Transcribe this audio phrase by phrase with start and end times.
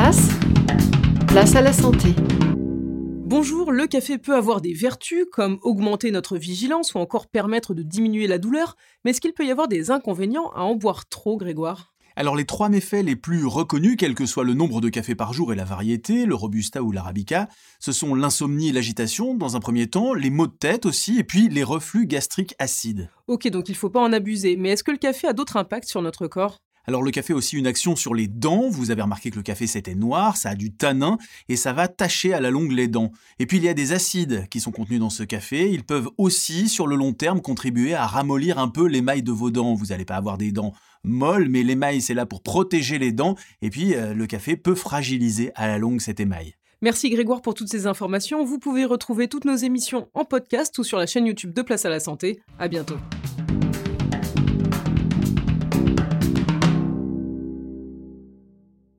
[0.00, 0.28] place,
[1.26, 2.14] place à la santé.
[2.54, 7.82] Bonjour, le café peut avoir des vertus comme augmenter notre vigilance ou encore permettre de
[7.82, 11.36] diminuer la douleur, mais est-ce qu'il peut y avoir des inconvénients à en boire trop,
[11.36, 11.94] Grégoire?
[12.14, 15.32] Alors les trois méfaits les plus reconnus, quel que soit le nombre de cafés par
[15.32, 17.48] jour et la variété, le robusta ou l'arabica,
[17.80, 21.24] ce sont l'insomnie et l'agitation dans un premier temps, les maux de tête aussi, et
[21.24, 23.10] puis les reflux gastriques acides.
[23.26, 25.88] Ok, donc il faut pas en abuser, mais est-ce que le café a d'autres impacts
[25.88, 26.58] sur notre corps?
[26.88, 29.42] Alors le café a aussi une action sur les dents, vous avez remarqué que le
[29.42, 31.18] café c'était noir, ça a du tanin
[31.50, 33.12] et ça va tacher à la longue les dents.
[33.38, 36.08] Et puis il y a des acides qui sont contenus dans ce café, ils peuvent
[36.16, 39.74] aussi sur le long terme contribuer à ramollir un peu l'émail de vos dents.
[39.74, 40.72] Vous n'allez pas avoir des dents
[41.04, 44.74] molles, mais l'émail c'est là pour protéger les dents et puis euh, le café peut
[44.74, 46.54] fragiliser à la longue cet émail.
[46.80, 48.46] Merci Grégoire pour toutes ces informations.
[48.46, 51.84] Vous pouvez retrouver toutes nos émissions en podcast ou sur la chaîne YouTube de Place
[51.84, 52.40] à la Santé.
[52.58, 52.96] À bientôt.